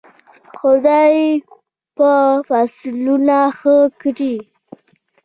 [0.59, 1.19] خدای
[1.97, 2.11] به
[2.49, 4.35] فصلونه ښه کړي.